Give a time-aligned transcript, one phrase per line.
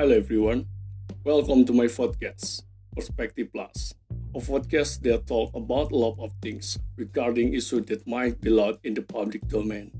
[0.00, 0.64] Hello everyone,
[1.24, 2.62] welcome to my podcast,
[2.96, 3.92] Perspective Plus,
[4.34, 8.78] a podcast that talk about a lot of things regarding issues that might be loud
[8.82, 9.92] in the public domain.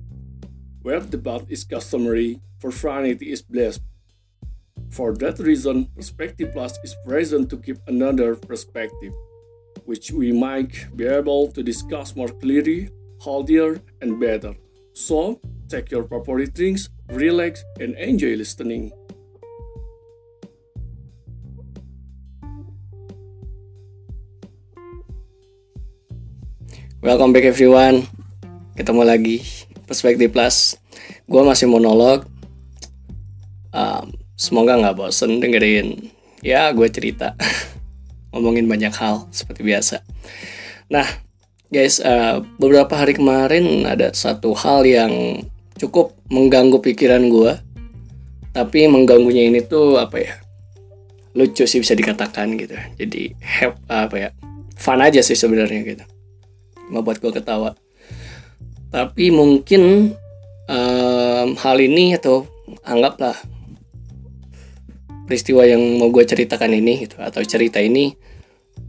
[0.81, 3.83] Where debate is customary, profanity is blessed.
[4.88, 9.13] For that reason, Perspective Plus is present to give another perspective,
[9.85, 12.88] which we might be able to discuss more clearly,
[13.23, 14.55] healthier, and better.
[14.95, 18.92] So, take your proper drinks, relax, and enjoy listening.
[27.00, 28.04] Welcome back everyone.
[28.77, 29.41] Ketemu lagi.
[29.88, 30.77] Perspektif Plus.
[31.24, 32.28] Gue masih monolog.
[33.72, 36.12] Um, Semoga gak bosen dengerin.
[36.44, 37.41] Ya gue cerita.
[38.36, 40.05] Ngomongin banyak hal Seperti biasa.
[40.92, 41.08] Nah
[41.72, 45.41] guys uh, Beberapa hari kemarin Ada satu hal yang
[45.80, 47.52] Cukup mengganggu pikiran gue
[48.52, 50.36] Tapi mengganggunya ini tuh Apa ya
[51.32, 52.77] Lucu sih bisa dikatakan gitu.
[53.00, 54.28] Jadi have, apa ya
[54.77, 56.09] Fun aja sih sebenarnya gitu
[56.91, 57.78] membuat gue ketawa.
[58.91, 60.12] Tapi mungkin
[60.66, 62.47] um, hal ini atau
[62.82, 63.38] anggaplah
[65.30, 68.10] peristiwa yang mau gue ceritakan ini gitu atau cerita ini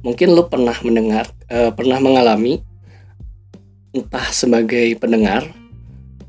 [0.01, 2.57] mungkin lo pernah mendengar uh, pernah mengalami
[3.93, 5.45] entah sebagai pendengar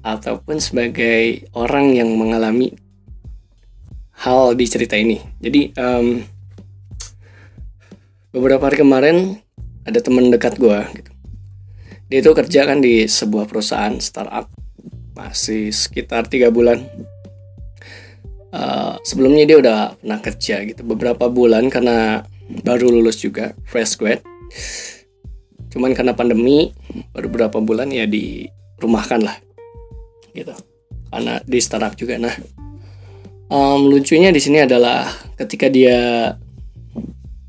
[0.04, 2.74] ataupun sebagai orang yang mengalami
[4.18, 5.22] hal di cerita ini.
[5.40, 6.20] Jadi um,
[8.34, 9.38] beberapa hari kemarin
[9.86, 11.11] ada teman dekat gue gitu
[12.12, 14.52] dia itu kerja kan di sebuah perusahaan startup
[15.16, 16.84] masih sekitar tiga bulan.
[18.52, 22.20] Uh, sebelumnya dia udah pernah kerja gitu beberapa bulan karena
[22.68, 24.20] baru lulus juga fresh grad.
[25.72, 26.76] Cuman karena pandemi
[27.16, 29.40] baru beberapa bulan ya dirumahkan lah
[30.36, 30.52] gitu.
[31.08, 32.20] Karena di startup juga.
[32.20, 32.36] Nah
[33.48, 35.08] um, lucunya di sini adalah
[35.40, 36.28] ketika dia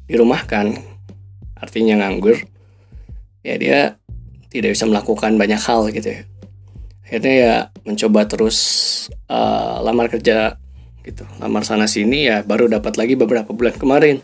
[0.07, 0.71] dirumahkan
[1.59, 2.39] artinya nganggur
[3.43, 3.92] ya dia
[4.53, 6.21] tidak bisa melakukan banyak hal gitu ya.
[7.03, 7.53] Akhirnya ya
[7.83, 8.57] mencoba terus
[9.27, 10.61] uh, lamar kerja
[11.01, 11.25] gitu.
[11.41, 14.21] Lamar sana sini ya baru dapat lagi beberapa bulan kemarin.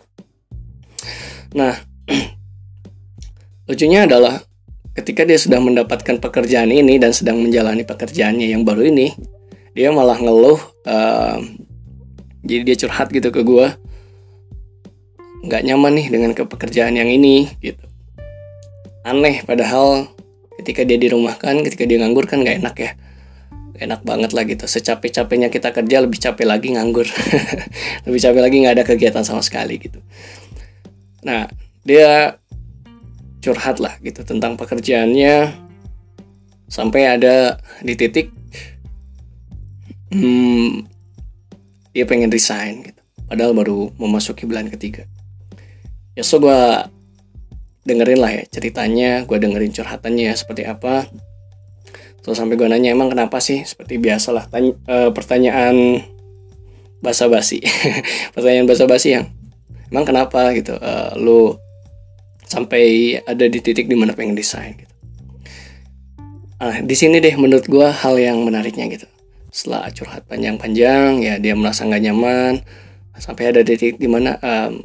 [1.58, 1.74] Nah
[3.68, 4.46] lucunya adalah
[4.94, 9.16] ketika dia sudah mendapatkan pekerjaan ini dan sedang menjalani pekerjaannya yang baru ini
[9.74, 11.40] dia malah ngeluh uh,
[12.44, 13.68] jadi dia curhat gitu ke gue
[15.40, 17.80] nggak nyaman nih dengan kepekerjaan yang ini gitu.
[19.08, 20.12] Aneh padahal
[20.70, 22.92] ketika dia dirumahkan ketika dia nganggur kan gak enak ya.
[23.74, 24.70] Gak enak banget lah gitu.
[24.70, 27.10] Secapek-capeknya kita kerja lebih capek lagi nganggur.
[28.06, 29.98] Lebih capek lagi nggak ada kegiatan sama sekali gitu.
[31.26, 31.50] Nah
[31.82, 32.38] dia
[33.42, 35.58] curhat lah gitu tentang pekerjaannya.
[36.70, 38.30] Sampai ada di titik
[40.14, 40.86] hmm,
[41.98, 43.02] dia pengen resign gitu.
[43.26, 45.10] Padahal baru memasuki bulan ketiga.
[46.14, 46.62] Ya so gue
[47.90, 51.10] dengerin lah ya ceritanya gue dengerin curhatannya seperti apa.
[52.22, 53.66] Terus sampai gue nanya emang kenapa sih?
[53.66, 56.06] Seperti biasa lah tanya, uh, pertanyaan
[57.02, 57.66] basa-basi.
[58.36, 59.26] Pertanyaan basa-basi yang
[59.90, 60.54] emang kenapa?
[60.54, 61.58] Gitu uh, lu
[62.46, 64.94] sampai ada di titik di mana pengen desain gitu.
[66.60, 69.08] Nah di sini deh menurut gue hal yang menariknya gitu.
[69.50, 72.62] Setelah curhat panjang-panjang ya dia merasa nggak nyaman
[73.20, 74.80] sampai ada titik di mana um,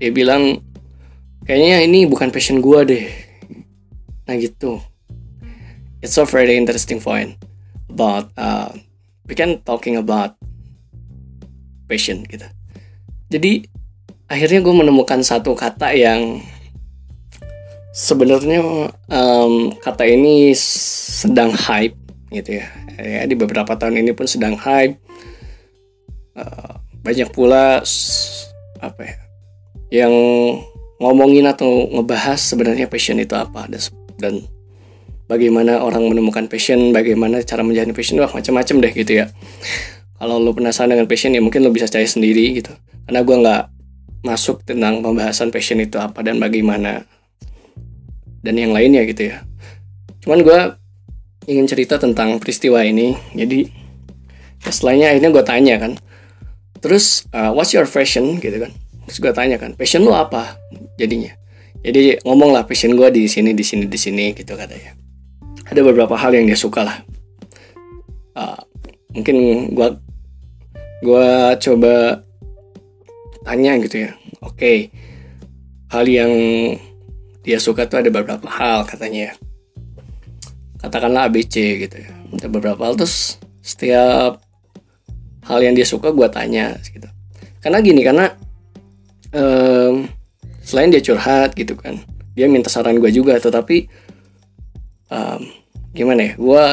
[0.00, 0.60] dia bilang
[1.46, 3.04] kayaknya ini bukan passion gue deh.
[4.26, 4.82] Nah gitu.
[6.02, 7.38] It's a very interesting point
[7.86, 8.74] about uh,
[9.24, 10.34] we can talking about
[11.86, 12.44] passion gitu.
[13.30, 13.64] Jadi
[14.26, 16.42] akhirnya gue menemukan satu kata yang
[17.94, 21.96] sebenarnya um, kata ini sedang hype
[22.34, 22.66] gitu ya.
[22.98, 24.98] Ya di beberapa tahun ini pun sedang hype.
[26.36, 27.80] Uh, banyak pula
[28.82, 29.16] apa ya
[29.88, 30.12] yang
[30.96, 33.68] ngomongin atau ngebahas sebenarnya passion itu apa
[34.16, 34.44] dan
[35.28, 39.26] bagaimana orang menemukan passion, bagaimana cara menjalani passion, wah macam-macam deh gitu ya.
[40.16, 42.72] Kalau lo penasaran dengan passion ya mungkin lo bisa cari sendiri gitu.
[43.04, 43.62] Karena gue nggak
[44.24, 47.04] masuk tentang pembahasan passion itu apa dan bagaimana
[48.40, 49.44] dan yang lainnya gitu ya.
[50.24, 50.60] Cuman gue
[51.52, 53.12] ingin cerita tentang peristiwa ini.
[53.36, 53.68] Jadi
[54.64, 55.92] ya setelahnya akhirnya gue tanya kan,
[56.80, 58.72] terus uh, what's your passion gitu kan?
[59.06, 60.58] terus gue tanya kan passion lu apa
[60.96, 61.32] jadinya.
[61.84, 64.96] Jadi ngomong lah passion gue di sini di sini di sini gitu katanya.
[65.70, 66.98] Ada beberapa hal yang dia suka lah.
[68.36, 68.60] Uh,
[69.14, 69.88] mungkin gue
[71.04, 71.28] gue
[71.62, 72.24] coba
[73.44, 74.12] tanya gitu ya.
[74.42, 74.78] Oke okay.
[75.94, 76.32] hal yang
[77.46, 79.34] dia suka tuh ada beberapa hal katanya ya.
[80.82, 82.10] Katakanlah ABC gitu ya.
[82.34, 84.42] Ada beberapa hal terus setiap
[85.46, 87.06] hal yang dia suka gue tanya gitu.
[87.62, 88.34] Karena gini karena
[89.34, 90.10] um,
[90.66, 92.02] selain dia curhat gitu kan
[92.34, 93.86] dia minta saran gue juga tetapi
[95.08, 95.40] um,
[95.94, 96.64] gimana ya gue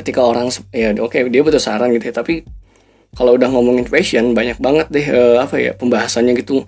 [0.00, 2.42] ketika orang ya oke okay, dia butuh saran gitu ya tapi
[3.14, 6.66] kalau udah ngomongin fashion banyak banget deh uh, apa ya pembahasannya gitu.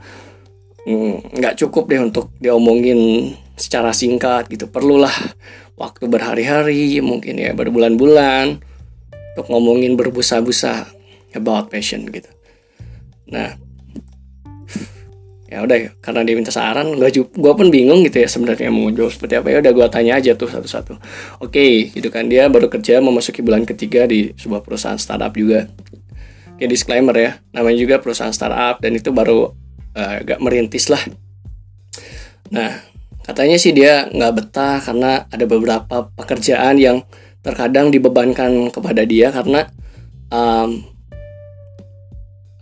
[0.87, 5.13] Mm, nggak mm, cukup deh untuk diomongin secara singkat gitu perlulah
[5.75, 8.63] waktu berhari-hari mungkin ya berbulan-bulan
[9.35, 10.87] untuk ngomongin berbusa-busa
[11.35, 12.31] about passion gitu.
[13.27, 13.59] Nah
[15.47, 19.15] ya udah karena dia minta saran gue gue pun bingung gitu ya sebenarnya mau jawab
[19.15, 19.47] seperti apa.
[19.55, 20.99] Ya udah gue tanya aja tuh satu-satu.
[21.43, 22.27] Oke okay, gitu kan.
[22.27, 25.71] Dia baru kerja memasuki bulan ketiga di sebuah perusahaan startup juga.
[26.59, 29.55] Kayak disclaimer ya namanya juga perusahaan startup dan itu baru
[29.95, 31.03] uh, agak merintis lah.
[32.51, 32.83] Nah
[33.23, 37.03] katanya sih dia nggak betah karena ada beberapa pekerjaan yang
[37.43, 39.71] terkadang dibebankan kepada dia karena
[40.31, 40.83] um,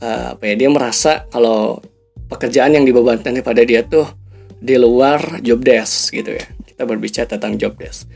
[0.04, 1.80] uh, apa ya dia merasa kalau
[2.28, 4.08] pekerjaan yang dibebankan kepada dia tuh
[4.58, 6.46] di luar job desk gitu ya.
[6.64, 8.08] Kita berbicara tentang job desk.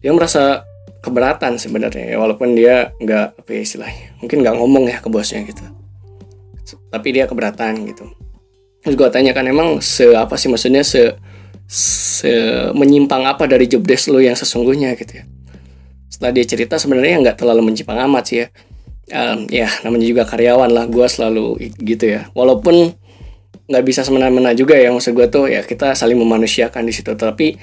[0.00, 0.64] Dia merasa
[1.02, 5.44] keberatan sebenarnya ya, walaupun dia nggak apa ya istilahnya, mungkin nggak ngomong ya ke bosnya
[5.46, 5.62] gitu.
[6.90, 8.08] Tapi dia keberatan gitu.
[8.82, 11.14] Terus gue tanyakan emang se apa sih maksudnya se
[11.68, 12.32] se
[12.72, 15.24] menyimpang apa dari job desk lo yang sesungguhnya gitu ya.
[16.08, 18.46] Setelah dia cerita sebenarnya nggak terlalu menyimpang amat sih ya.
[19.08, 22.92] Um, ya namanya juga karyawan lah gue selalu gitu ya walaupun
[23.68, 24.88] nggak bisa semena-mena juga ya.
[24.90, 27.12] Maksud gue tuh ya kita saling memanusiakan di situ.
[27.12, 27.54] Tapi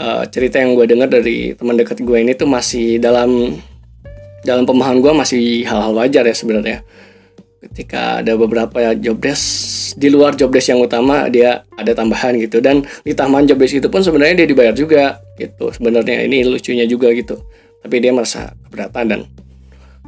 [0.00, 3.60] uh, cerita yang gue dengar dari teman dekat gue ini tuh masih dalam
[4.42, 6.80] dalam pemahaman gue masih hal-hal wajar ya sebenarnya.
[7.62, 12.58] Ketika ada beberapa job desk di luar job desk yang utama dia ada tambahan gitu.
[12.58, 15.70] Dan di tambahan job desk itu pun sebenarnya dia dibayar juga gitu.
[15.70, 17.38] Sebenarnya ini lucunya juga gitu.
[17.84, 19.20] Tapi dia merasa keberatan dan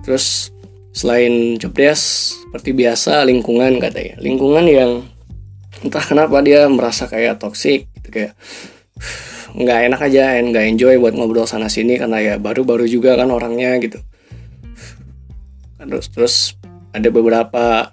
[0.03, 0.51] terus
[0.95, 4.19] selain job desk seperti biasa lingkungan katanya.
[4.19, 4.91] Lingkungan yang
[5.85, 8.33] entah kenapa dia merasa kayak toxic gitu kayak
[9.55, 13.77] nggak enak aja nggak enjoy buat ngobrol sana sini karena ya baru-baru juga kan orangnya
[13.79, 14.01] gitu.
[15.85, 16.35] Terus terus
[16.97, 17.93] ada beberapa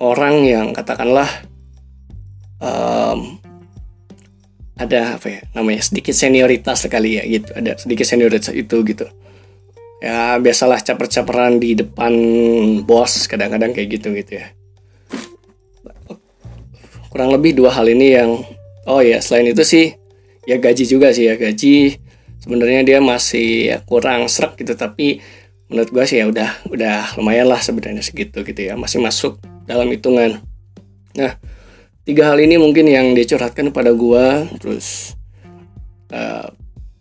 [0.00, 1.28] orang yang katakanlah
[2.58, 3.36] um,
[4.74, 9.06] ada apa ya namanya sedikit senioritas sekali ya gitu ada sedikit senioritas itu gitu.
[10.02, 12.12] Ya biasalah caper-caperan di depan
[12.82, 14.50] bos kadang-kadang kayak gitu gitu ya
[17.14, 18.42] kurang lebih dua hal ini yang
[18.90, 19.94] oh ya selain itu sih
[20.50, 21.38] ya gaji juga sih ya.
[21.38, 22.02] Gaji
[22.42, 25.22] sebenarnya dia masih ya, kurang serak gitu tapi
[25.70, 29.38] menurut gue sih ya udah udah lumayan lah sebenarnya segitu gitu ya masih masuk
[29.70, 30.42] dalam hitungan.
[31.14, 31.38] Nah
[32.02, 35.14] tiga hal ini mungkin yang dicurhatkan pada gue terus
[36.10, 36.50] uh,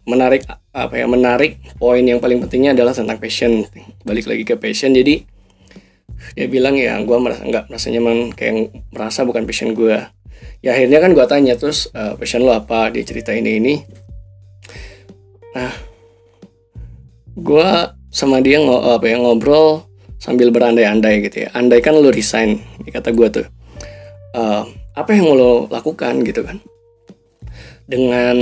[0.06, 0.46] menarik
[0.78, 3.66] apa ya menarik poin yang paling pentingnya adalah tentang passion.
[4.06, 5.26] Balik lagi ke passion jadi
[6.34, 10.00] dia bilang ya gue merasa nggak merasa nyaman kayak merasa bukan passion gue
[10.64, 12.88] ya akhirnya kan gue tanya terus uh, passion lo apa?
[12.90, 13.60] Dia cerita ini.
[13.60, 13.76] Ini
[15.54, 15.70] nah
[17.38, 17.70] gue
[18.10, 19.86] sama dia ng apa ya ngobrol
[20.18, 21.50] sambil berandai-andai gitu ya.
[21.52, 23.48] Andai kan lo resign kata gue tuh.
[24.34, 24.66] Uh,
[24.96, 26.58] apa yang mau lo lakukan gitu kan?
[27.84, 28.38] Dengan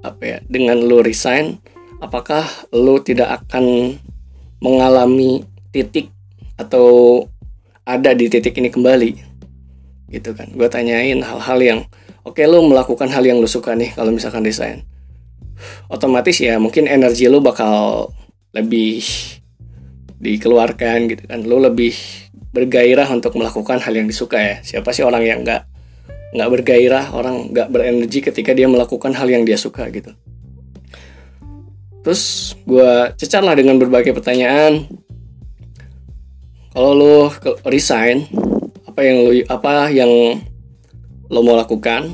[0.00, 1.60] apa ya dengan lo resign
[2.00, 3.98] apakah lo tidak akan
[4.64, 6.15] mengalami titik
[6.56, 7.22] atau
[7.86, 9.10] ada di titik ini kembali.
[10.10, 10.50] Gitu kan.
[10.52, 11.78] Gue tanyain hal-hal yang
[12.26, 14.82] oke okay, lo melakukan hal yang lo suka nih kalau misalkan desain
[15.88, 18.10] otomatis ya mungkin energi lo bakal
[18.52, 19.04] lebih
[20.20, 21.44] dikeluarkan gitu kan.
[21.44, 21.94] Lo lebih
[22.56, 24.56] bergairah untuk melakukan hal yang disuka ya.
[24.64, 25.62] Siapa sih orang yang nggak
[26.36, 30.12] nggak bergairah orang nggak berenergi ketika dia melakukan hal yang dia suka gitu.
[32.02, 34.86] Terus gue cecarlah dengan berbagai pertanyaan
[36.76, 37.32] kalau lo
[37.64, 38.28] resign
[38.84, 40.12] apa yang lo apa yang
[41.32, 42.12] lo mau lakukan?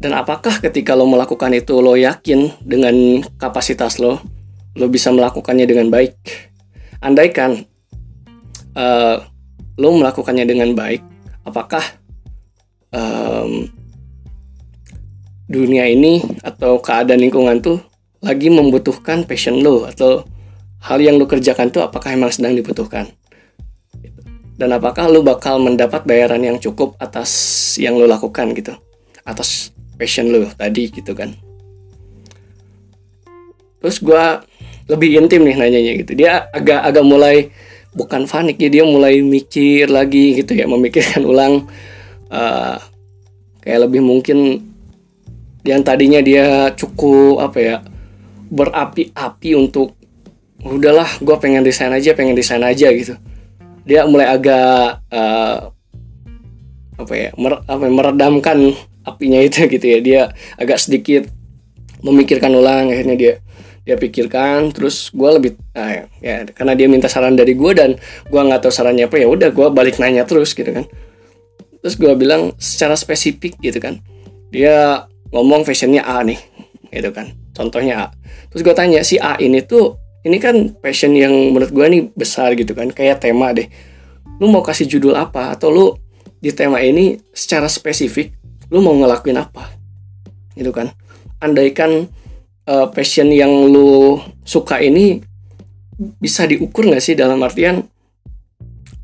[0.00, 4.16] Dan apakah ketika lo melakukan itu lo yakin dengan kapasitas lo
[4.80, 6.16] lo bisa melakukannya dengan baik?
[7.04, 7.68] Andaikan
[8.80, 9.28] uh,
[9.76, 11.04] lo melakukannya dengan baik
[11.44, 11.84] apakah
[12.96, 13.68] um,
[15.52, 17.76] dunia ini atau keadaan lingkungan tuh
[18.24, 19.84] lagi membutuhkan passion lo?
[19.84, 20.24] Atau
[20.80, 23.19] hal yang lo kerjakan tuh apakah emang sedang dibutuhkan
[24.60, 27.32] dan apakah lu bakal mendapat bayaran yang cukup atas
[27.80, 28.76] yang lu lakukan gitu?
[29.24, 31.32] Atas passion lu tadi gitu kan?
[33.80, 34.24] Terus gue
[34.92, 36.12] lebih intim nih nanyanya gitu.
[36.12, 37.48] Dia agak agak mulai
[37.96, 41.64] bukan panik ya dia mulai mikir lagi gitu ya memikirkan ulang
[42.28, 42.76] uh,
[43.64, 44.68] kayak lebih mungkin
[45.64, 47.76] yang tadinya dia cukup apa ya
[48.52, 49.96] berapi-api untuk
[50.60, 53.16] udahlah gue pengen desain aja pengen desain aja gitu
[53.90, 55.74] dia mulai agak uh,
[56.94, 58.58] apa ya mer, apa ya, meredamkan
[59.02, 59.98] apinya itu gitu ya.
[59.98, 60.20] Dia
[60.54, 61.26] agak sedikit
[62.06, 63.34] memikirkan ulang akhirnya dia
[63.82, 64.70] dia pikirkan.
[64.70, 67.98] Terus gue lebih nah, ya karena dia minta saran dari gue dan
[68.30, 70.86] gue nggak tahu sarannya apa ya udah gue balik nanya terus gitu kan.
[71.82, 73.98] Terus gue bilang secara spesifik gitu kan.
[74.54, 76.38] Dia ngomong fashionnya A nih
[76.94, 77.34] gitu kan.
[77.50, 78.06] Contohnya A.
[78.54, 82.52] Terus gue tanya si A ini tuh ini kan passion yang menurut gue nih besar
[82.56, 83.68] gitu kan kayak tema deh.
[84.40, 85.86] Lu mau kasih judul apa atau lu
[86.40, 88.32] di tema ini secara spesifik
[88.68, 89.72] lu mau ngelakuin apa?
[90.56, 90.92] Gitu kan.
[91.40, 92.08] Andaikan
[92.68, 95.24] uh, passion yang lu suka ini
[96.20, 97.16] bisa diukur nggak sih?
[97.16, 97.80] Dalam artian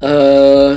[0.05, 0.73] uh,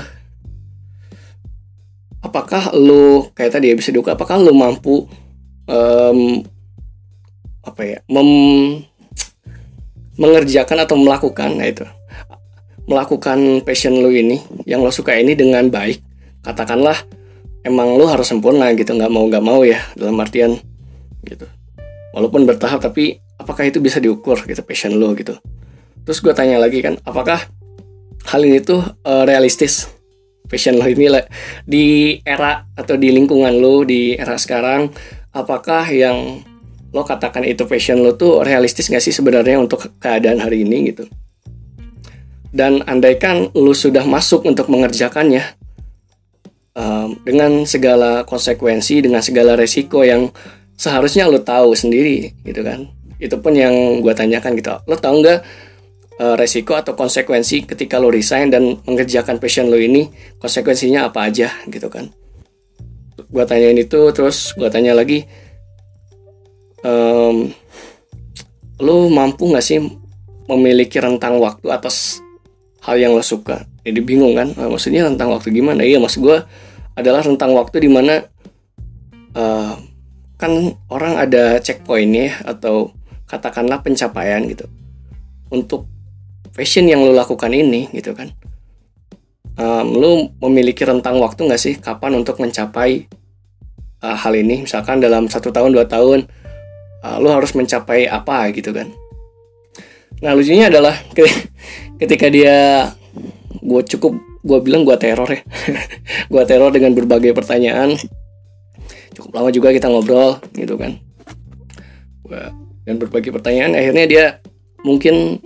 [2.24, 5.08] apakah lu kayak tadi ya bisa diukur apakah lu mampu
[5.68, 6.44] um,
[7.64, 8.30] apa ya mem,
[10.20, 11.88] mengerjakan atau melakukan nah itu.
[12.86, 16.04] Melakukan passion lu ini yang lo suka ini dengan baik.
[16.44, 17.00] Katakanlah
[17.64, 18.92] emang lu harus sempurna gitu.
[18.94, 20.60] Nggak mau nggak mau ya dalam artian
[21.24, 21.48] gitu.
[22.12, 25.40] Walaupun bertahap tapi apakah itu bisa diukur gitu passion lo gitu.
[26.04, 27.40] Terus gue tanya lagi kan apakah
[28.28, 29.88] hal ini tuh uh, realistis?
[30.50, 31.06] Passion lo ini
[31.64, 34.90] di era atau di lingkungan lo di era sekarang
[35.30, 36.42] apakah yang
[36.90, 41.06] lo katakan itu passion lo tuh realistis gak sih sebenarnya untuk keadaan hari ini gitu?
[42.50, 45.54] Dan andaikan lo sudah masuk untuk mengerjakannya
[46.74, 50.34] um, dengan segala konsekuensi dengan segala resiko yang
[50.74, 52.90] seharusnya lo tahu sendiri gitu kan?
[53.22, 54.82] Itu pun yang gue tanyakan gitu.
[54.90, 55.40] Lo tahu nggak
[56.18, 60.10] uh, resiko atau konsekuensi ketika lo resign dan mengerjakan passion lo ini
[60.42, 62.10] konsekuensinya apa aja gitu kan?
[63.30, 65.30] Gue tanyain itu terus gue tanya lagi
[66.84, 67.52] um,
[68.80, 69.80] lo mampu nggak sih
[70.48, 72.24] memiliki rentang waktu atas
[72.84, 73.68] hal yang lo suka?
[73.84, 74.52] Jadi bingung kan?
[74.56, 75.84] Nah, maksudnya rentang waktu gimana?
[75.84, 76.38] Iya maksud gue
[76.96, 78.24] adalah rentang waktu di mana
[79.36, 79.76] uh,
[80.40, 80.52] kan
[80.88, 82.96] orang ada checkpointnya atau
[83.28, 84.66] katakanlah pencapaian gitu
[85.52, 85.86] untuk
[86.56, 88.32] fashion yang lo lakukan ini gitu kan?
[89.60, 90.12] Um, lo
[90.48, 93.12] memiliki rentang waktu nggak sih kapan untuk mencapai
[94.00, 94.64] uh, hal ini?
[94.64, 96.26] Misalkan dalam satu tahun dua tahun
[97.04, 98.90] uh, lo harus mencapai apa gitu kan.
[100.20, 100.96] Nah lucunya adalah
[102.02, 102.90] ketika dia
[103.60, 105.42] gue cukup gue bilang gue teror ya.
[106.32, 108.00] Gue teror dengan berbagai pertanyaan.
[109.12, 110.96] Cukup lama juga kita ngobrol gitu kan.
[112.88, 114.26] Dan berbagi pertanyaan akhirnya dia
[114.88, 115.44] mungkin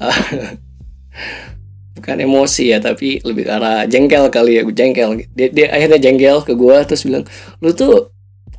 [0.00, 0.18] uh,
[2.00, 5.28] bukan emosi ya tapi lebih ke arah jengkel kali ya jengkel.
[5.36, 7.28] Dia, dia akhirnya jengkel ke gue terus bilang
[7.60, 8.08] lu tuh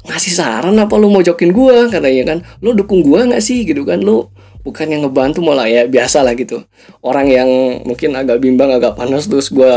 [0.07, 2.39] ngasih saran apa lu mau jokin gue katanya kan.
[2.63, 3.99] Lu dukung gue nggak sih gitu kan?
[3.99, 4.31] Lu
[4.63, 6.63] bukan yang ngebantu malah ya biasa lah gitu.
[7.03, 7.47] Orang yang
[7.83, 9.73] mungkin agak bimbang agak panas terus gue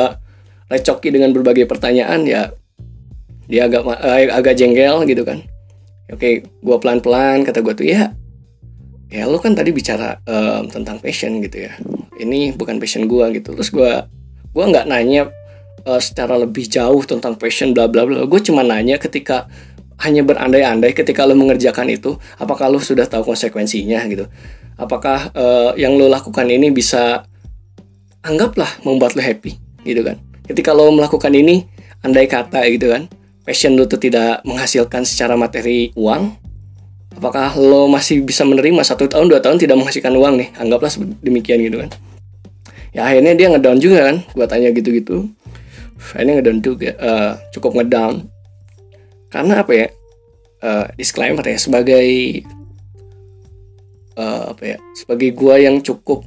[0.71, 2.55] recoki dengan berbagai pertanyaan ya
[3.51, 5.43] dia agak uh, agak jengkel gitu kan.
[6.13, 8.13] Oke gue pelan pelan kata gue tuh ya
[9.13, 11.73] ya lo kan tadi bicara um, tentang passion gitu ya.
[12.17, 13.53] Ini bukan passion gue gitu.
[13.59, 13.93] Terus gue
[14.53, 15.29] gue nggak nanya
[15.85, 18.25] uh, secara lebih jauh tentang passion bla bla bla.
[18.25, 19.47] Gue cuma nanya ketika
[20.03, 24.27] hanya berandai-andai ketika lo mengerjakan itu apakah lo sudah tahu konsekuensinya gitu
[24.77, 27.25] apakah uh, yang lo lakukan ini bisa
[28.23, 29.57] anggaplah membuat lo happy
[29.87, 31.67] gitu kan ketika lo melakukan ini
[32.03, 33.07] andai kata gitu kan
[33.43, 36.31] passion lu tuh tidak menghasilkan secara materi uang,
[37.19, 40.49] apakah lo masih bisa menerima satu tahun dua tahun tidak menghasilkan uang nih?
[40.59, 40.91] Anggaplah
[41.23, 41.91] demikian gitu kan.
[42.93, 45.27] Ya akhirnya dia ngedown juga kan, gua tanya gitu-gitu.
[46.13, 48.29] Akhirnya ngedown juga, uh, cukup ngedown.
[49.33, 49.89] Karena apa ya?
[50.63, 52.07] Uh, disclaimer ya sebagai
[54.15, 54.79] uh, apa ya?
[54.95, 56.23] Sebagai gua yang cukup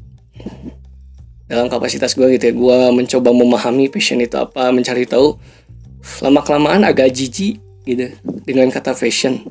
[1.46, 5.38] dalam kapasitas gue gitu ya, gue mencoba memahami passion itu apa, mencari tahu
[6.26, 8.10] lama kelamaan agak jijik gitu
[8.46, 9.46] dengan kata fashion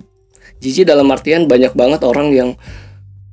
[0.58, 2.50] jijik dalam artian banyak banget orang yang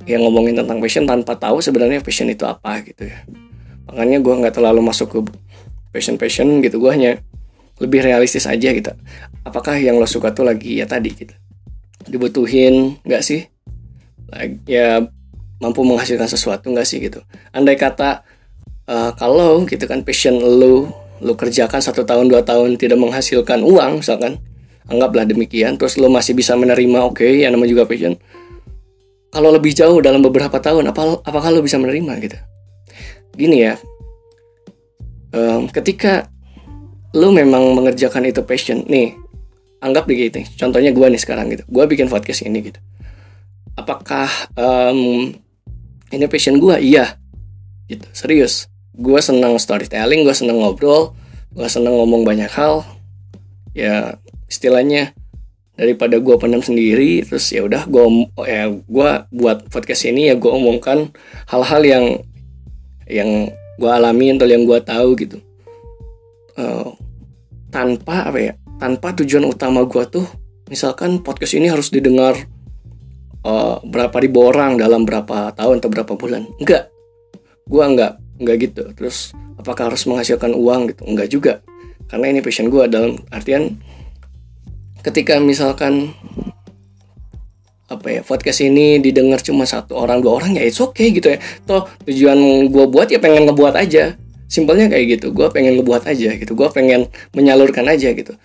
[0.10, 3.22] yang ngomongin tentang fashion tanpa tahu sebenarnya fashion itu apa gitu ya
[3.86, 5.20] makanya gue nggak terlalu masuk ke
[5.94, 7.22] fashion fashion gitu gue hanya
[7.82, 8.94] lebih realistis aja gitu.
[9.42, 11.34] Apakah yang lo suka tuh lagi ya tadi gitu?
[12.06, 13.50] Dibutuhin nggak sih?
[14.70, 15.02] Ya
[15.58, 17.26] mampu menghasilkan sesuatu nggak sih gitu?
[17.50, 18.22] Andai kata
[18.86, 24.02] uh, kalau gitu kan passion lo lu kerjakan satu tahun dua tahun tidak menghasilkan uang
[24.02, 24.42] misalkan
[24.90, 28.14] anggaplah demikian terus lu masih bisa menerima oke okay, yang namanya juga passion.
[29.32, 32.38] Kalau lebih jauh dalam beberapa tahun apa apakah lu bisa menerima gitu?
[33.38, 33.74] Gini ya
[35.36, 36.28] um, ketika
[37.12, 38.84] lu memang mengerjakan itu passion.
[38.88, 39.16] Nih
[39.82, 41.64] anggap begitu contohnya gue nih sekarang gitu.
[41.68, 42.80] Gue bikin podcast ini gitu.
[43.76, 45.32] Apakah um,
[46.12, 47.18] ini passion gue iya.
[47.88, 48.06] Gitu.
[48.16, 48.68] Serius.
[48.96, 51.16] Gue senang storytelling gue senang ngobrol
[51.52, 52.88] gue senang ngomong banyak hal.
[53.76, 54.20] Ya
[54.52, 55.16] istilahnya
[55.80, 58.06] daripada gue pendam sendiri terus ya udah gue
[58.46, 61.10] ya gue buat podcast ini ya gue omongkan
[61.48, 62.06] hal-hal yang
[63.08, 63.50] yang
[63.80, 65.42] gue alami atau yang gue tahu gitu
[66.58, 66.92] uh,
[67.72, 70.26] tanpa apa ya tanpa tujuan utama gue tuh
[70.68, 72.34] misalkan podcast ini harus didengar
[73.46, 76.48] uh, berapa ribu orang dalam berapa tahun atau berapa bulan.
[76.62, 76.90] Enggak.
[77.68, 78.84] Gue enggak enggak gitu.
[78.98, 81.02] Terus apakah harus menghasilkan uang gitu?
[81.06, 81.54] Enggak juga.
[82.10, 83.80] Karena ini passion gue dalam artian
[85.02, 86.14] ketika misalkan
[87.92, 91.40] apa ya podcast ini didengar cuma satu orang dua orang ya it's okay gitu ya.
[91.68, 94.16] Toh tujuan gue buat ya pengen ngebuat aja
[94.52, 95.32] simpelnya kayak gitu.
[95.32, 96.52] Gue pengen ngebuat aja gitu.
[96.52, 98.36] Gue pengen menyalurkan aja gitu.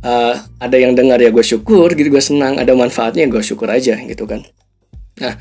[0.00, 2.56] Uh, ada yang dengar ya gue syukur gitu gue senang.
[2.56, 4.40] Ada manfaatnya gue syukur aja gitu kan.
[5.20, 5.36] Nah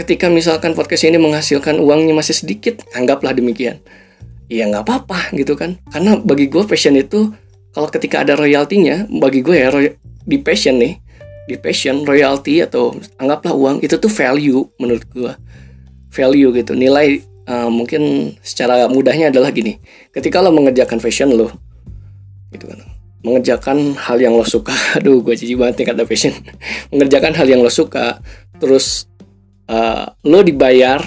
[0.00, 3.84] ketika misalkan podcast ini menghasilkan uangnya masih sedikit anggaplah demikian.
[4.48, 5.76] Ya nggak apa-apa gitu kan.
[5.92, 7.28] Karena bagi gue passion itu
[7.76, 9.68] kalau ketika ada royaltinya bagi gue ya
[10.24, 11.04] di passion nih
[11.44, 15.32] di passion royalty atau anggaplah uang itu tuh value menurut gue
[16.08, 19.80] value gitu nilai uh, mungkin secara mudahnya adalah gini.
[20.12, 21.52] Ketika lo mengerjakan fashion lo
[22.52, 22.80] gitu kan.
[23.24, 24.74] Mengerjakan hal yang lo suka.
[25.00, 26.34] Aduh gue cici banget nih kata fashion.
[26.92, 28.20] Mengerjakan hal yang lo suka
[28.60, 29.08] terus
[29.68, 31.00] uh, lo dibayar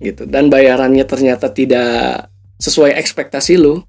[0.00, 0.28] gitu.
[0.28, 2.28] Dan bayarannya ternyata tidak
[2.60, 3.84] sesuai ekspektasi lo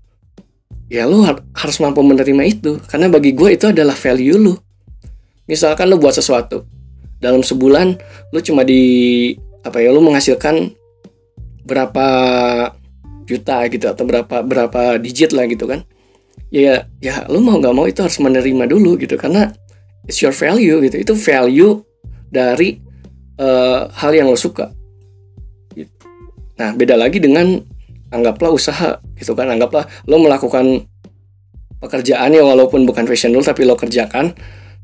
[0.89, 2.79] ya lo harus mampu menerima itu.
[2.87, 4.55] Karena bagi gue itu adalah value lo.
[5.45, 6.65] Misalkan lo buat sesuatu
[7.19, 7.95] dalam sebulan
[8.29, 9.33] lo cuma di
[9.65, 10.69] apa ya lo menghasilkan
[11.65, 12.07] berapa
[13.25, 15.84] juta gitu atau berapa berapa digit lah gitu kan.
[16.53, 19.51] Ya ya lo mau nggak mau itu harus menerima dulu gitu karena
[20.05, 21.01] it's your value gitu.
[21.01, 21.81] Itu value
[22.29, 22.79] dari
[23.41, 24.72] uh, hal yang lo suka.
[25.75, 25.91] Gitu.
[26.55, 27.60] nah beda lagi dengan
[28.13, 29.50] anggaplah usaha gitu kan.
[29.50, 30.85] Anggaplah lo melakukan
[31.81, 34.37] pekerjaan yang walaupun bukan fashion lo tapi lo kerjakan.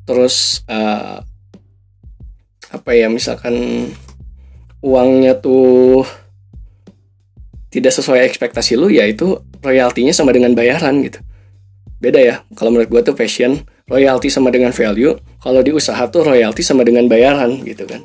[0.03, 1.21] Terus uh,
[2.71, 3.87] apa ya misalkan
[4.81, 6.07] uangnya tuh
[7.71, 11.23] tidak sesuai ekspektasi lu ya itu royaltinya sama dengan bayaran gitu.
[12.03, 16.27] Beda ya kalau menurut gue tuh fashion royalti sama dengan value kalau di usaha tuh
[16.27, 18.03] royalti sama dengan bayaran gitu kan.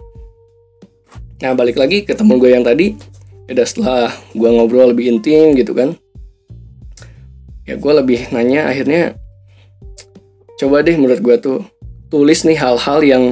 [1.42, 2.94] Nah balik lagi ke temen gue yang tadi
[3.50, 5.98] ya setelah gue ngobrol lebih intim gitu kan.
[7.66, 9.18] Ya gue lebih nanya akhirnya
[10.62, 11.58] coba deh menurut gue tuh
[12.06, 13.24] tulis nih hal-hal yang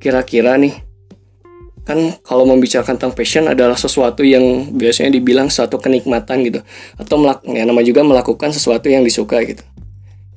[0.00, 0.87] kira-kira nih
[1.88, 6.60] kan kalau membicarakan tentang passion adalah sesuatu yang biasanya dibilang suatu kenikmatan gitu.
[7.00, 9.64] Atau melak ya nama juga melakukan sesuatu yang disuka gitu.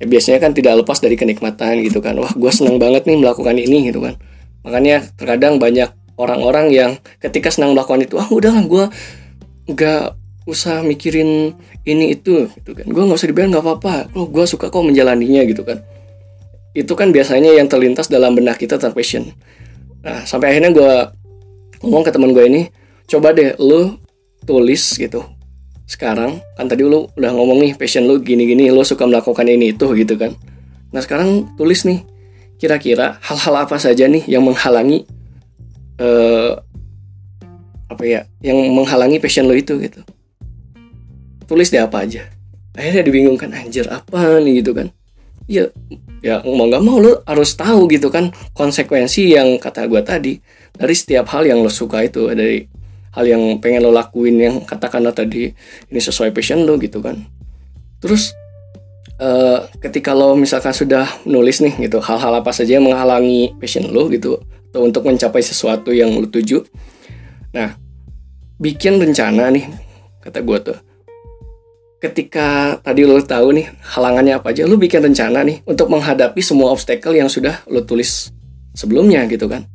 [0.00, 2.16] Ya biasanya kan tidak lepas dari kenikmatan gitu kan.
[2.16, 4.16] Wah gue senang banget nih melakukan ini gitu kan.
[4.64, 8.84] Makanya terkadang banyak orang-orang yang ketika senang melakukan itu ah udahlah gue
[9.76, 10.02] nggak
[10.48, 11.52] usah mikirin
[11.84, 12.88] ini itu gitu kan.
[12.88, 13.94] Gue nggak usah dibayar nggak apa-apa.
[14.16, 15.84] Oh gue suka kok menjalaninya gitu kan.
[16.72, 19.36] Itu kan biasanya yang terlintas dalam benak kita tentang passion.
[20.00, 20.92] Nah sampai akhirnya gue
[21.82, 22.62] ngomong ke teman gue ini
[23.10, 23.98] coba deh lu
[24.46, 25.26] tulis gitu.
[25.84, 29.90] Sekarang kan tadi lu udah ngomong nih passion lu gini-gini lu suka melakukan ini itu
[29.98, 30.32] gitu kan.
[30.94, 32.06] Nah sekarang tulis nih
[32.56, 35.04] kira-kira hal-hal apa saja nih yang menghalangi
[35.98, 36.62] uh,
[37.90, 40.00] apa ya yang menghalangi passion lo itu gitu.
[41.44, 42.30] Tulis deh apa aja.
[42.72, 44.64] Akhirnya dibingungkan anjir apa nih?
[44.64, 44.88] gitu kan.
[45.50, 45.68] Ya
[46.22, 50.38] ya mau nggak mau lo harus tahu gitu kan konsekuensi yang kata gue tadi
[50.76, 52.64] dari setiap hal yang lo suka itu dari
[53.12, 55.52] hal yang pengen lo lakuin yang katakanlah tadi
[55.88, 57.20] ini sesuai passion lo gitu kan.
[58.00, 58.32] Terus
[59.20, 64.08] uh, ketika lo misalkan sudah nulis nih gitu hal-hal apa saja yang menghalangi passion lo
[64.08, 64.40] gitu
[64.72, 66.64] atau untuk mencapai sesuatu yang lo tuju.
[67.52, 67.76] Nah
[68.56, 69.68] bikin rencana nih
[70.24, 70.78] kata gue tuh.
[72.02, 76.74] Ketika tadi lo tahu nih halangannya apa aja, lo bikin rencana nih untuk menghadapi semua
[76.74, 78.34] obstacle yang sudah lo tulis
[78.74, 79.68] sebelumnya gitu kan.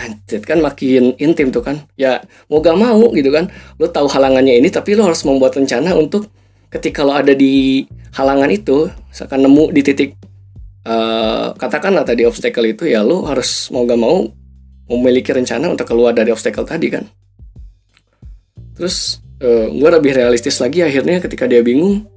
[0.00, 1.84] Anjir kan makin intim tuh kan.
[2.00, 3.52] Ya mau gak mau gitu kan.
[3.76, 6.32] Lo tahu halangannya ini tapi lo harus membuat rencana untuk
[6.72, 7.84] ketika lo ada di
[8.16, 10.10] halangan itu, misalkan nemu di titik
[10.88, 14.24] uh, katakanlah tadi obstacle itu ya lo harus mau gak mau
[14.90, 17.04] memiliki rencana untuk keluar dari obstacle tadi kan.
[18.74, 22.08] Terus uh, eh, gue lebih realistis lagi akhirnya ketika dia bingung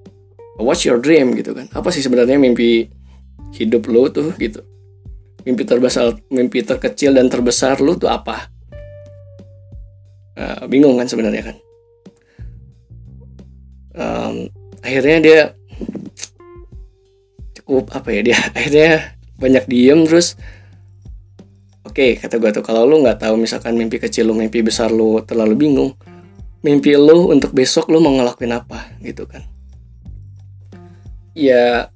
[0.60, 2.90] what's your dream gitu kan apa sih sebenarnya mimpi
[3.58, 4.62] hidup lo tuh gitu
[5.44, 8.52] mimpi terbesar mimpi terkecil dan terbesar lo tuh apa?
[10.34, 11.58] Uh, bingung kan sebenarnya kan?
[13.94, 14.36] Um,
[14.82, 15.40] akhirnya dia
[17.62, 20.36] cukup apa ya dia akhirnya banyak diem terus.
[21.84, 24.90] Oke okay, kata gue tuh kalau lu nggak tahu misalkan mimpi kecil lu mimpi besar
[24.90, 25.94] lu terlalu bingung
[26.64, 29.44] mimpi lu untuk besok lu mau ngelakuin apa gitu kan?
[31.36, 31.93] Ya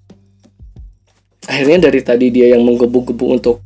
[1.48, 3.64] akhirnya dari tadi dia yang menggebu-gebu untuk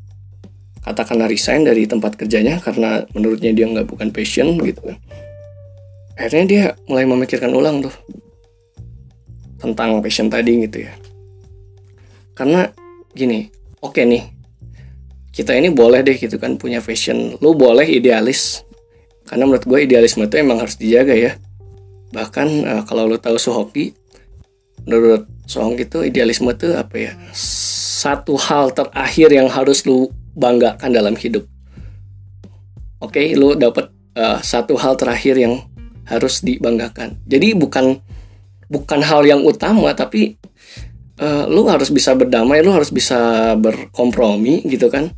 [0.86, 4.98] katakanlah resign dari tempat kerjanya karena menurutnya dia nggak bukan passion gitu kan.
[6.18, 7.94] Akhirnya dia mulai memikirkan ulang tuh
[9.58, 10.94] tentang passion tadi gitu ya.
[12.38, 12.70] Karena
[13.12, 13.50] gini
[13.82, 14.24] oke okay nih
[15.34, 18.64] kita ini boleh deh gitu kan punya fashion lu boleh idealis
[19.28, 21.34] karena menurut gue idealisme itu emang harus dijaga ya.
[22.12, 23.96] Bahkan uh, kalau lu tahu Suhoki
[24.86, 27.14] menurut Sohong itu idealisme itu apa ya
[28.02, 31.46] satu hal terakhir yang harus lu banggakan dalam hidup.
[32.98, 35.62] Oke okay, lu dapat uh, satu hal terakhir yang
[36.10, 37.22] harus dibanggakan.
[37.30, 38.02] Jadi bukan
[38.74, 40.34] bukan hal yang utama tapi
[41.22, 45.14] uh, lu harus bisa berdamai lu harus bisa berkompromi gitu kan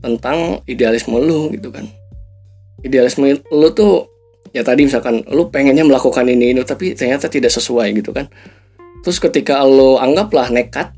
[0.00, 1.84] tentang idealisme lu gitu kan.
[2.80, 4.08] Idealisme lu tuh
[4.56, 8.24] ya tadi misalkan lu pengennya melakukan ini ini tapi ternyata tidak sesuai gitu kan.
[9.04, 10.95] Terus ketika lu anggaplah nekat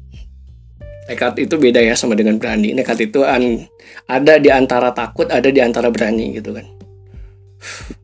[1.09, 2.77] nekat itu beda ya sama dengan berani.
[2.77, 3.65] Nekat itu an,
[4.05, 6.67] ada di antara takut ada di antara berani gitu kan.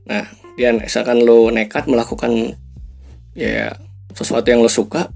[0.09, 0.25] Nah
[0.57, 2.57] dia misalkan lo nekat melakukan
[3.37, 3.77] ya
[4.17, 5.13] sesuatu yang lo suka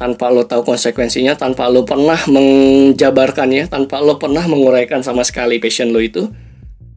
[0.00, 5.92] tanpa lo tahu konsekuensinya tanpa lo pernah menjabarkannya tanpa lo pernah menguraikan sama sekali passion
[5.92, 6.24] lo itu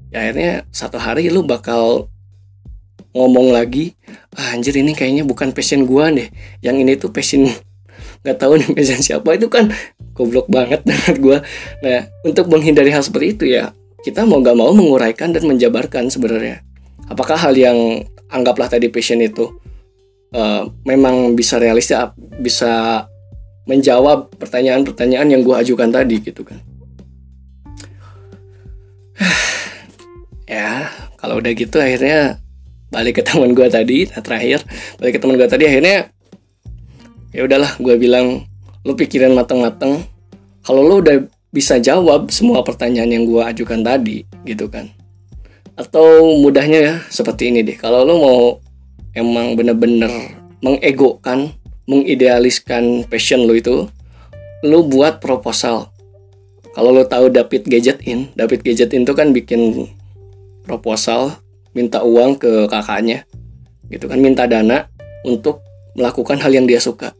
[0.07, 2.07] ya akhirnya satu hari lo bakal
[3.13, 3.93] ngomong lagi
[4.33, 6.27] ah, anjir ini kayaknya bukan passion gua deh.
[6.65, 7.45] Yang ini tuh passion
[8.23, 8.71] nggak tahu nih
[9.03, 9.35] siapa.
[9.35, 9.69] Itu kan
[10.17, 11.39] goblok banget banget gua.
[11.85, 16.59] Nah untuk menghindari hal seperti itu ya kita mau gak mau menguraikan dan menjabarkan sebenarnya.
[17.07, 19.47] Apakah hal yang anggaplah tadi passion itu
[20.35, 21.95] uh, memang bisa realistis
[22.35, 23.07] bisa
[23.63, 26.59] menjawab pertanyaan-pertanyaan yang gue ajukan tadi gitu kan?
[30.43, 32.43] Ya kalau udah gitu akhirnya
[32.93, 34.61] balik ke teman gue tadi nah terakhir
[35.01, 36.13] balik ke teman gue tadi akhirnya
[37.33, 38.45] ya udahlah gue bilang
[38.85, 40.05] lu pikirin mateng-mateng.
[40.63, 44.93] Kalau lu udah bisa jawab semua pertanyaan yang gue ajukan tadi gitu kan.
[45.73, 47.75] Atau mudahnya ya seperti ini deh.
[47.75, 48.39] Kalau lo mau
[49.17, 50.09] emang bener-bener
[50.61, 51.51] mengegokan
[51.89, 53.89] mengidealiskan passion lo itu
[54.63, 55.91] lo buat proposal.
[56.73, 59.89] Kalau lo tahu David Gadget In David Gadget In itu kan bikin
[60.63, 61.37] proposal
[61.73, 63.25] minta uang ke kakaknya
[63.91, 64.87] gitu kan minta dana
[65.27, 65.61] untuk
[65.93, 67.13] melakukan hal yang dia suka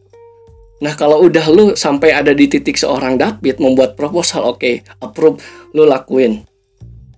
[0.82, 5.38] Nah kalau udah lu sampai ada di titik seorang David membuat proposal, oke, okay, approve,
[5.70, 6.42] lu lakuin.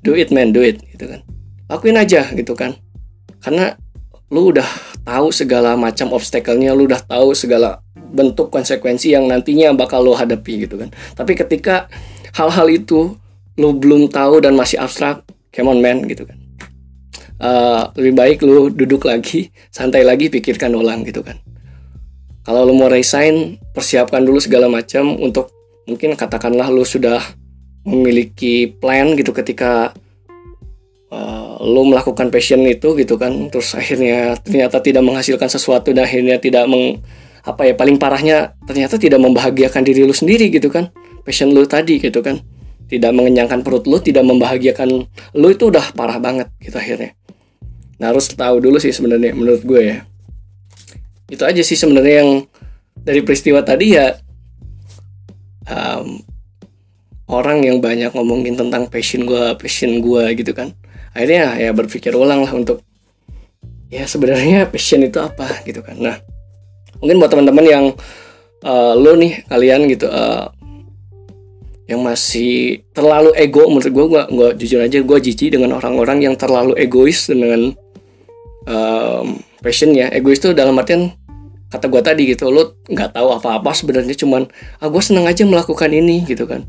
[0.04, 1.24] Do it man do it gitu kan.
[1.72, 2.76] Lakuin aja gitu kan.
[3.40, 3.72] Karena
[4.28, 4.66] lu udah
[5.06, 10.68] tahu segala macam obstacle-nya lu udah tahu segala bentuk konsekuensi yang nantinya bakal lu hadapi
[10.68, 10.92] gitu kan.
[11.16, 11.88] Tapi ketika
[12.36, 13.16] hal-hal itu
[13.56, 16.36] lu belum tahu dan masih abstrak come on man gitu kan.
[17.36, 21.36] Uh, lebih baik lu duduk lagi santai lagi pikirkan ulang gitu kan
[22.46, 25.50] kalau lu mau resign persiapkan dulu segala macam untuk
[25.82, 27.18] mungkin katakanlah lu sudah
[27.82, 29.90] memiliki plan gitu ketika
[31.10, 33.50] uh, lo melakukan passion itu gitu kan.
[33.50, 37.02] Terus akhirnya ternyata tidak menghasilkan sesuatu dan akhirnya tidak meng
[37.42, 40.94] apa ya paling parahnya ternyata tidak membahagiakan diri lu sendiri gitu kan.
[41.26, 42.38] Passion lu tadi gitu kan.
[42.86, 45.02] Tidak mengenyangkan perut lu tidak membahagiakan
[45.34, 47.10] lu itu udah parah banget gitu akhirnya.
[47.98, 49.98] Nah harus tahu dulu sih sebenarnya menurut gue ya
[51.26, 52.30] itu aja sih sebenarnya yang
[52.94, 54.14] dari peristiwa tadi ya
[55.66, 56.22] um,
[57.26, 60.74] orang yang banyak ngomongin tentang passion gue passion gue gitu kan.
[61.16, 62.84] Akhirnya ya berpikir ulang lah untuk
[63.90, 65.98] ya sebenarnya passion itu apa gitu kan.
[65.98, 66.16] Nah
[67.02, 67.84] mungkin buat teman-teman yang
[68.62, 70.50] uh, lo nih kalian gitu uh,
[71.86, 76.34] yang masih terlalu ego menurut gue gue gue jujur aja gue jijik dengan orang-orang yang
[76.34, 77.70] terlalu egois dengan
[78.66, 81.10] um, passionnya egois itu dalam artian
[81.66, 84.46] kata gue tadi gitu lo nggak tahu apa-apa sebenarnya cuman
[84.78, 86.62] ah gue senang aja melakukan ini gitu kan.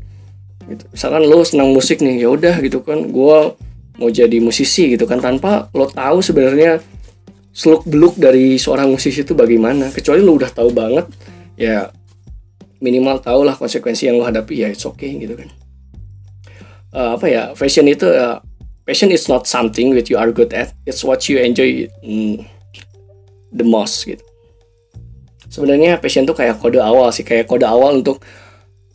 [0.68, 0.84] Gitu.
[0.92, 3.38] misalkan lo senang musik nih ya udah gitu kan gue
[3.96, 6.82] mau jadi musisi gitu kan tanpa lo tahu sebenarnya
[7.54, 9.90] seluk beluk dari seorang musisi itu bagaimana.
[9.94, 11.06] Kecuali lo udah tahu banget
[11.54, 11.90] ya
[12.82, 15.48] minimal tau lah konsekuensi yang lo hadapi ya it's okay gitu kan.
[16.90, 18.42] Uh, apa ya fashion itu uh,
[18.86, 21.86] passion is not something that you are good at it's what you enjoy.
[22.02, 22.57] Mm,
[23.52, 24.24] the most gitu.
[25.48, 28.20] Sebenarnya passion tuh kayak kode awal sih kayak kode awal untuk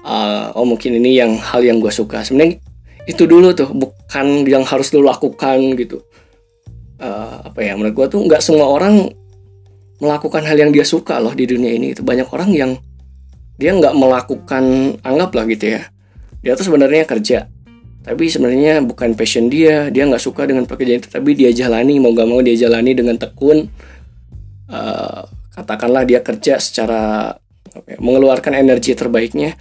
[0.05, 2.21] uh, oh mungkin ini yang hal yang gue suka.
[2.21, 2.61] Sebenarnya
[3.09, 6.05] itu dulu tuh bukan yang harus lo lakukan gitu.
[7.01, 9.11] Uh, apa ya menurut gue tuh nggak semua orang
[9.97, 12.71] melakukan hal yang dia suka loh di dunia ini itu banyak orang yang
[13.57, 15.89] dia nggak melakukan anggaplah gitu ya.
[16.45, 17.49] Dia tuh sebenarnya kerja
[18.03, 19.87] tapi sebenarnya bukan passion dia.
[19.89, 23.15] Dia nggak suka dengan pekerjaan itu tapi dia jalani mau gak mau dia jalani dengan
[23.17, 23.71] tekun
[24.73, 27.37] uh, katakanlah dia kerja secara
[27.69, 29.53] okay, ya, mengeluarkan energi terbaiknya.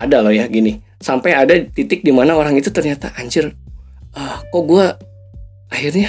[0.00, 0.80] Ada loh ya gini.
[0.98, 3.52] Sampai ada titik di mana orang itu ternyata anjir
[4.16, 4.86] uh, kok gue
[5.68, 6.08] akhirnya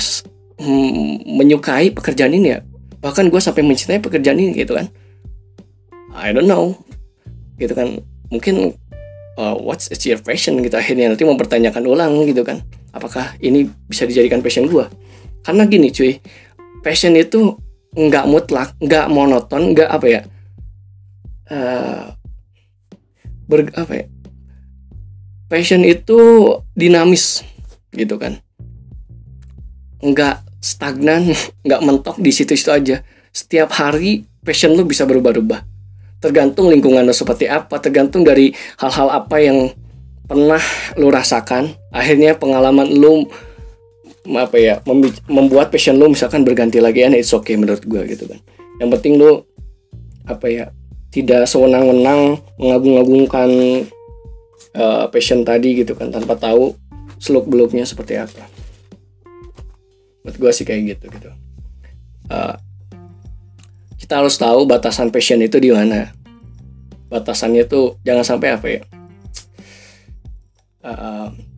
[0.57, 2.59] mm, menyukai pekerjaan ini ya?
[3.03, 4.87] Bahkan gue sampai mencintai pekerjaan ini gitu kan.
[6.15, 6.79] I don't know
[7.59, 7.99] gitu kan.
[8.31, 8.79] Mungkin
[9.35, 10.79] uh, what's your passion gitu.
[10.79, 12.63] Akhirnya nanti mempertanyakan ulang gitu kan.
[12.95, 14.85] Apakah ini bisa dijadikan passion gue
[15.43, 16.19] karena gini cuy
[16.83, 17.55] passion itu
[17.97, 20.21] nggak mutlak nggak monoton nggak apa ya
[21.49, 22.13] uh,
[23.49, 24.05] ber apa ya
[25.49, 26.17] passion itu
[26.77, 27.41] dinamis
[27.91, 28.37] gitu kan.
[29.99, 31.33] Nggak stagnan
[31.65, 32.97] nggak mentok di situ-situ aja.
[33.33, 35.65] Setiap hari passion lu bisa berubah-ubah.
[36.21, 39.73] Tergantung lingkungan lo seperti apa tergantung dari hal-hal apa yang
[40.29, 40.61] pernah
[40.95, 41.73] lo rasakan.
[41.89, 43.25] Akhirnya pengalaman lo
[44.27, 44.75] apa ya
[45.27, 48.39] membuat passion lo misalkan berganti lagi and it's okay menurut gue gitu kan.
[48.79, 49.47] Yang penting lo
[50.27, 50.65] apa ya
[51.09, 53.49] tidak sewenang-wenang mengagung-agungkan
[54.77, 56.75] uh, passion tadi gitu kan tanpa tahu
[57.17, 58.45] seluk beluknya seperti apa.
[60.21, 61.31] Menurut gue sih kayak gitu gitu.
[62.29, 62.55] Uh,
[63.97, 66.13] kita harus tahu batasan passion itu di mana.
[67.09, 68.81] Batasannya tuh jangan sampai apa ya
[70.83, 71.27] uh,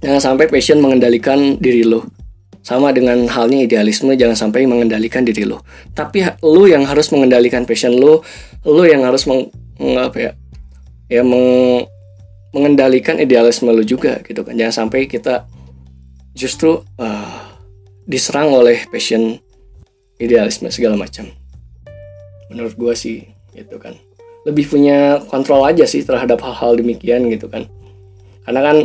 [0.00, 2.08] jangan sampai passion mengendalikan diri lo.
[2.60, 5.64] Sama dengan halnya idealisme jangan sampai mengendalikan diri lo.
[5.96, 8.20] Tapi lo yang harus mengendalikan passion lo
[8.68, 9.48] lo yang harus meng,
[9.96, 10.32] apa ya
[11.08, 11.84] ya meng,
[12.52, 14.56] mengendalikan idealisme lo juga gitu kan.
[14.56, 15.48] Jangan sampai kita
[16.36, 17.40] justru uh,
[18.04, 19.40] diserang oleh passion
[20.20, 21.32] idealisme segala macam.
[22.52, 23.24] Menurut gue sih
[23.56, 23.96] gitu kan.
[24.44, 27.64] Lebih punya kontrol aja sih terhadap hal-hal demikian gitu kan.
[28.44, 28.76] Karena kan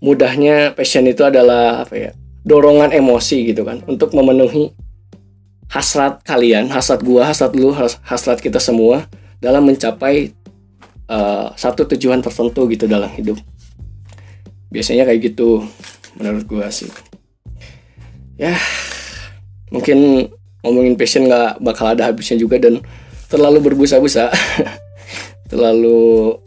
[0.00, 2.10] mudahnya passion itu adalah apa ya
[2.40, 4.72] dorongan emosi gitu kan untuk memenuhi
[5.68, 7.70] hasrat kalian hasrat gua hasrat lu
[8.02, 9.06] hasrat kita semua
[9.38, 10.32] dalam mencapai
[11.08, 13.36] uh, satu tujuan tertentu gitu dalam hidup.
[14.72, 15.64] Biasanya kayak gitu
[16.16, 16.88] menurut gua sih.
[18.40, 18.56] Ya
[19.68, 20.28] mungkin
[20.64, 22.80] ngomongin passion nggak bakal ada habisnya juga dan
[23.28, 24.32] terlalu berbusa-busa.
[25.50, 26.38] Terlalu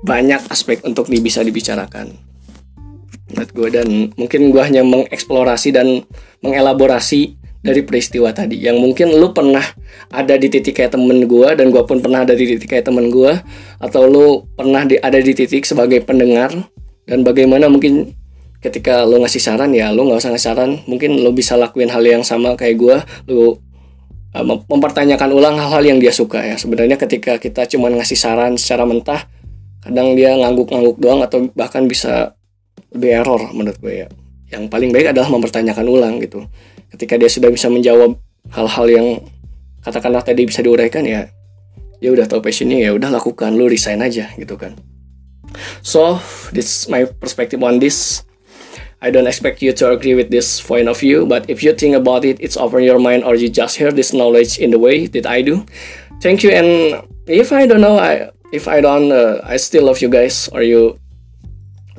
[0.00, 2.27] banyak aspek untuk bisa dibicarakan
[3.28, 6.02] menurut gue dan mungkin gue hanya mengeksplorasi dan
[6.40, 8.62] mengelaborasi dari peristiwa tadi.
[8.62, 9.62] Yang mungkin lu pernah
[10.08, 13.10] ada di titik kayak temen gue dan gue pun pernah ada di titik kayak temen
[13.10, 13.32] gue
[13.82, 16.54] atau lu pernah di, ada di titik sebagai pendengar
[17.04, 18.14] dan bagaimana mungkin
[18.58, 20.70] ketika lo ngasih saran ya lo nggak usah ngasih saran.
[20.86, 22.96] Mungkin lo bisa lakuin hal yang sama kayak gue
[23.28, 23.58] lo
[24.32, 26.56] uh, mempertanyakan ulang hal-hal yang dia suka ya.
[26.56, 29.26] Sebenarnya ketika kita cuma ngasih saran secara mentah
[29.78, 32.37] kadang dia ngangguk-ngangguk doang atau bahkan bisa
[32.94, 34.08] lebih error menurut gue ya
[34.48, 36.48] yang paling baik adalah mempertanyakan ulang gitu
[36.96, 38.16] ketika dia sudah bisa menjawab
[38.52, 39.08] hal-hal yang
[39.84, 41.28] katakanlah tadi bisa diuraikan ya
[41.98, 44.78] dia udah tahu passionnya ya udah lakukan lu resign aja gitu kan
[45.84, 46.16] so
[46.54, 48.24] this my perspective on this
[48.98, 51.94] I don't expect you to agree with this point of view, but if you think
[51.94, 55.06] about it, it's over your mind or you just hear this knowledge in the way
[55.06, 55.62] that I do.
[56.18, 60.02] Thank you, and if I don't know, I if I don't, uh, I still love
[60.02, 60.50] you guys.
[60.50, 60.98] Or you,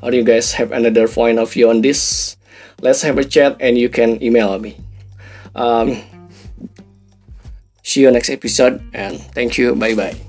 [0.02, 2.38] or you guys have another point of view on this?
[2.82, 4.78] Let's have a chat, and you can email me.
[5.56, 6.02] Um,
[7.84, 9.76] see you next episode, and thank you.
[9.76, 10.29] Bye bye.